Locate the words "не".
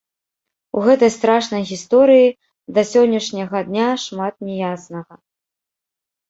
4.49-4.55